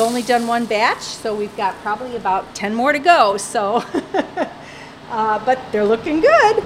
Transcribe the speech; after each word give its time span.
We've 0.00 0.08
only 0.08 0.22
done 0.22 0.46
one 0.46 0.64
batch, 0.64 1.02
so 1.02 1.34
we've 1.34 1.54
got 1.58 1.74
probably 1.82 2.16
about 2.16 2.54
10 2.54 2.74
more 2.74 2.90
to 2.90 2.98
go. 2.98 3.36
So, 3.36 3.84
uh, 5.10 5.44
but 5.44 5.60
they're 5.72 5.84
looking 5.84 6.22
good. 6.22 6.64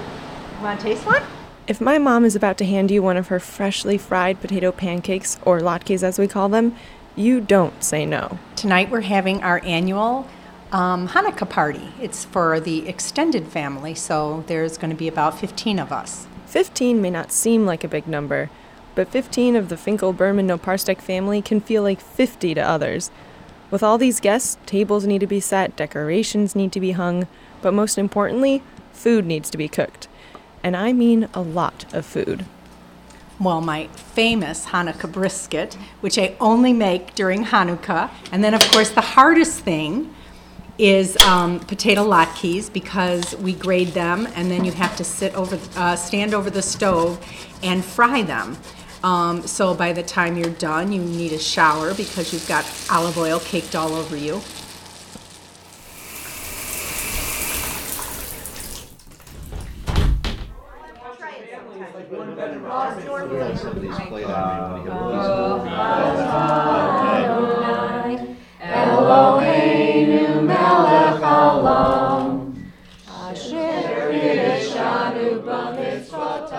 Want 0.61 0.79
to 0.79 0.85
taste 0.85 1.05
one? 1.05 1.21
If 1.67 1.81
my 1.81 1.97
mom 1.97 2.23
is 2.23 2.37
about 2.37 2.57
to 2.59 2.65
hand 2.65 2.91
you 2.91 3.03
one 3.03 3.17
of 3.17 3.27
her 3.27 3.41
freshly 3.41 3.97
fried 3.97 4.39
potato 4.39 4.71
pancakes, 4.71 5.37
or 5.43 5.59
latkes 5.59 6.01
as 6.01 6.17
we 6.17 6.29
call 6.29 6.47
them, 6.47 6.77
you 7.17 7.41
don't 7.41 7.83
say 7.83 8.05
no. 8.05 8.39
Tonight 8.55 8.89
we're 8.89 9.01
having 9.01 9.43
our 9.43 9.59
annual 9.65 10.29
um, 10.71 11.09
Hanukkah 11.09 11.49
party. 11.49 11.91
It's 12.01 12.23
for 12.23 12.61
the 12.61 12.87
extended 12.87 13.49
family, 13.49 13.95
so 13.95 14.45
there's 14.47 14.77
going 14.77 14.91
to 14.91 14.95
be 14.95 15.09
about 15.09 15.37
15 15.37 15.77
of 15.77 15.91
us. 15.91 16.25
15 16.45 17.01
may 17.01 17.09
not 17.09 17.33
seem 17.33 17.65
like 17.65 17.83
a 17.83 17.89
big 17.89 18.07
number, 18.07 18.49
but 18.95 19.09
15 19.09 19.55
of 19.55 19.69
the 19.69 19.77
Finkel 19.77 20.13
Berman 20.13 20.47
Noparstek 20.47 21.01
family 21.01 21.41
can 21.41 21.61
feel 21.61 21.83
like 21.83 21.99
50 21.99 22.53
to 22.55 22.61
others. 22.61 23.11
With 23.69 23.83
all 23.83 23.97
these 23.97 24.19
guests, 24.19 24.57
tables 24.65 25.05
need 25.05 25.19
to 25.19 25.27
be 25.27 25.39
set, 25.39 25.75
decorations 25.75 26.55
need 26.55 26.71
to 26.71 26.79
be 26.79 26.91
hung, 26.91 27.27
but 27.61 27.73
most 27.73 27.97
importantly, 27.97 28.63
food 28.93 29.25
needs 29.25 29.49
to 29.49 29.57
be 29.57 29.67
cooked. 29.67 30.07
And 30.63 30.75
I 30.75 30.93
mean 30.93 31.27
a 31.33 31.41
lot 31.41 31.85
of 31.93 32.05
food. 32.05 32.45
Well, 33.39 33.59
my 33.59 33.87
famous 33.87 34.67
Hanukkah 34.67 35.11
brisket, 35.11 35.73
which 35.99 36.17
I 36.17 36.35
only 36.39 36.71
make 36.71 37.15
during 37.15 37.43
Hanukkah. 37.43 38.09
And 38.31 38.43
then, 38.43 38.53
of 38.53 38.61
course, 38.71 38.91
the 38.91 39.01
hardest 39.01 39.59
thing 39.59 40.13
is 40.77 41.17
um, 41.17 41.59
potato 41.59 42.05
latkes 42.05 42.71
because 42.71 43.35
we 43.37 43.53
grade 43.53 43.89
them 43.89 44.27
and 44.35 44.51
then 44.51 44.65
you 44.65 44.71
have 44.71 44.95
to 44.97 45.03
sit 45.03 45.33
over, 45.35 45.59
uh, 45.75 45.95
stand 45.95 46.33
over 46.33 46.49
the 46.49 46.61
stove 46.61 47.19
and 47.63 47.83
fry 47.83 48.21
them. 48.21 48.57
Um, 49.05 49.45
so 49.45 49.75
by 49.75 49.93
the 49.93 50.01
time 50.01 50.35
you're 50.35 50.49
done, 50.49 50.91
you 50.91 50.99
need 50.99 51.31
a 51.31 51.37
shower 51.37 51.93
because 51.93 52.33
you've 52.33 52.47
got 52.47 52.65
olive 52.89 53.15
oil 53.19 53.39
caked 53.39 53.75
all 53.75 53.93
over 53.93 54.17
you. 54.17 54.41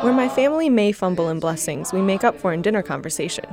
Where 0.07 0.15
my 0.15 0.29
family 0.29 0.71
may 0.71 0.93
fumble 0.93 1.29
in 1.31 1.41
blessings, 1.41 1.93
we 1.93 2.01
make 2.01 2.23
up 2.23 2.39
for 2.39 2.53
in 2.53 2.63
dinner 2.63 2.81
conversation. 2.81 3.45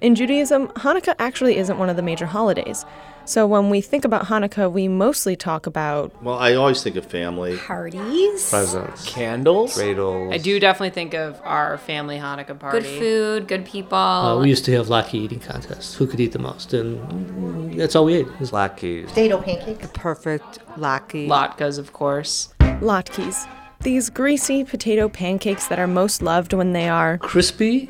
In 0.00 0.16
Judaism, 0.16 0.66
Hanukkah 0.70 1.14
actually 1.20 1.58
isn't 1.58 1.78
one 1.78 1.88
of 1.88 1.94
the 1.94 2.02
major 2.02 2.26
holidays. 2.26 2.84
So 3.24 3.46
when 3.46 3.70
we 3.70 3.80
think 3.80 4.04
about 4.04 4.24
Hanukkah, 4.24 4.70
we 4.70 4.88
mostly 4.88 5.36
talk 5.36 5.64
about 5.64 6.20
Well, 6.24 6.40
I 6.40 6.54
always 6.54 6.82
think 6.82 6.96
of 6.96 7.06
family. 7.06 7.56
Parties. 7.56 8.50
Presents. 8.50 9.06
Candles? 9.06 9.74
Cradles. 9.76 10.32
I 10.34 10.38
do 10.38 10.58
definitely 10.58 10.90
think 10.90 11.14
of 11.14 11.40
our 11.44 11.78
family 11.78 12.18
Hanukkah 12.18 12.58
party. 12.58 12.80
Good 12.80 12.98
food, 12.98 13.46
good 13.46 13.64
people. 13.64 13.96
Uh, 13.96 14.40
we 14.40 14.48
used 14.48 14.64
to 14.64 14.72
have 14.72 14.88
latke 14.88 15.14
eating 15.14 15.38
contests. 15.38 15.94
Who 15.94 16.08
could 16.08 16.18
eat 16.18 16.32
the 16.32 16.40
most? 16.40 16.74
And 16.74 17.78
that's 17.78 17.94
all 17.94 18.06
we 18.06 18.14
ate. 18.14 18.40
was 18.40 18.50
Latkes. 18.50 19.06
Potato 19.10 19.40
pancakes. 19.40 19.88
perfect 19.94 20.58
latke. 20.76 21.28
Latkes, 21.28 21.78
of 21.78 21.92
course. 21.92 22.48
latkes. 22.58 23.46
These 23.86 24.10
greasy 24.10 24.64
potato 24.64 25.08
pancakes 25.08 25.68
that 25.68 25.78
are 25.78 25.86
most 25.86 26.20
loved 26.20 26.52
when 26.52 26.72
they 26.72 26.88
are 26.88 27.18
crispy 27.18 27.88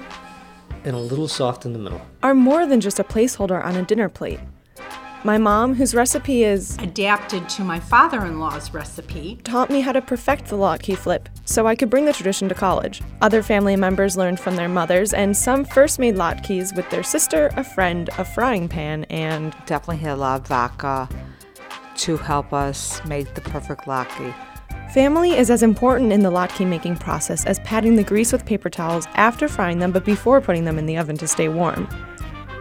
and 0.85 0.95
a 0.95 0.99
little 0.99 1.27
soft 1.27 1.65
in 1.65 1.73
the 1.73 1.79
middle. 1.79 2.03
are 2.23 2.35
more 2.35 2.67
than 2.67 2.83
just 2.83 2.99
a 2.99 3.03
placeholder 3.03 3.65
on 3.65 3.77
a 3.77 3.83
dinner 3.83 4.11
plate. 4.11 4.39
My 5.25 5.39
mom, 5.39 5.73
whose 5.73 5.95
recipe 5.95 6.45
is 6.45 6.77
Adapted 6.81 7.49
to 7.49 7.65
my 7.65 7.81
father 7.81 8.27
in 8.27 8.39
law's 8.39 8.75
recipe. 8.75 9.39
taught 9.43 9.71
me 9.71 9.81
how 9.81 9.93
to 9.93 10.03
perfect 10.03 10.49
the 10.49 10.57
latke 10.57 10.99
flip 10.99 11.31
so 11.47 11.67
I 11.67 11.75
could 11.75 11.89
bring 11.89 12.05
the 12.05 12.13
tradition 12.13 12.47
to 12.51 12.55
college. 12.55 13.01
Other 13.23 13.43
family 13.43 13.75
members 13.75 14.19
learned 14.19 14.39
from 14.39 14.57
their 14.57 14.69
mothers, 14.69 15.15
and 15.15 15.35
some 15.35 15.65
first 15.65 15.99
made 15.99 16.17
latkes 16.17 16.77
with 16.77 16.91
their 16.91 17.03
sister, 17.03 17.49
a 17.57 17.65
friend, 17.65 18.11
a 18.19 18.25
frying 18.27 18.69
pan, 18.69 19.05
and 19.05 19.57
Definitely 19.65 19.97
had 20.05 20.13
a 20.13 20.17
lot 20.17 20.43
of 20.43 20.47
vodka 20.47 21.09
to 21.97 22.19
help 22.19 22.53
us 22.53 23.03
make 23.07 23.33
the 23.33 23.41
perfect 23.41 23.87
latke. 23.87 24.35
Family 24.93 25.37
is 25.37 25.51
as 25.51 25.63
important 25.63 26.13
in 26.13 26.21
the 26.21 26.31
latke 26.31 26.67
making 26.67 26.97
process 26.97 27.45
as 27.47 27.59
patting 27.61 27.97
the 27.97 28.05
grease 28.05 28.33
with 28.33 28.47
paper 28.47 28.71
towels 28.71 29.07
after 29.15 29.49
frying 29.49 29.79
them 29.79 29.93
but 29.93 30.05
before 30.05 30.41
putting 30.41 30.65
them 30.65 30.79
in 30.79 30.87
the 30.87 30.97
oven 30.97 31.17
to 31.17 31.27
stay 31.27 31.49
warm. 31.49 31.89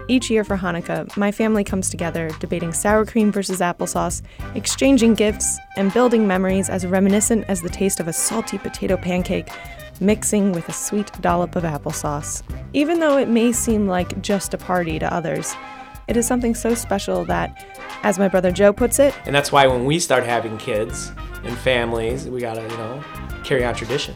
Each 0.07 0.29
year 0.29 0.43
for 0.43 0.55
Hanukkah, 0.55 1.15
my 1.17 1.31
family 1.31 1.63
comes 1.63 1.89
together 1.89 2.29
debating 2.39 2.73
sour 2.73 3.05
cream 3.05 3.31
versus 3.31 3.59
applesauce, 3.59 4.21
exchanging 4.53 5.15
gifts, 5.15 5.57
and 5.77 5.91
building 5.93 6.27
memories 6.27 6.69
as 6.69 6.85
reminiscent 6.85 7.45
as 7.47 7.61
the 7.61 7.69
taste 7.69 7.99
of 7.99 8.07
a 8.07 8.13
salty 8.13 8.59
potato 8.59 8.97
pancake 8.97 9.49
mixing 9.99 10.51
with 10.51 10.67
a 10.69 10.73
sweet 10.73 11.11
dollop 11.21 11.55
of 11.55 11.63
applesauce. 11.63 12.43
Even 12.73 12.99
though 12.99 13.17
it 13.17 13.29
may 13.29 13.51
seem 13.51 13.87
like 13.87 14.21
just 14.21 14.53
a 14.53 14.57
party 14.57 14.99
to 14.99 15.13
others, 15.13 15.55
it 16.07 16.17
is 16.17 16.27
something 16.27 16.53
so 16.55 16.73
special 16.75 17.25
that, 17.25 17.65
as 18.03 18.19
my 18.19 18.27
brother 18.27 18.51
Joe 18.51 18.71
puts 18.73 18.99
it, 18.99 19.13
And 19.25 19.35
that's 19.35 19.51
why 19.51 19.67
when 19.67 19.85
we 19.85 19.99
start 19.99 20.23
having 20.23 20.57
kids 20.57 21.11
and 21.43 21.57
families, 21.57 22.27
we 22.27 22.41
gotta, 22.41 22.61
you 22.61 22.77
know, 22.77 23.03
carry 23.43 23.63
on 23.65 23.75
tradition. 23.75 24.15